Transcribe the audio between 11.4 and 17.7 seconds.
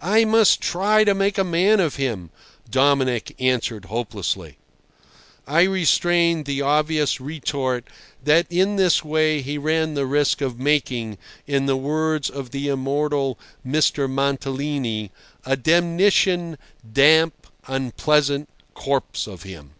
in the words of the immortal Mr. Mantalini, "a demnition damp,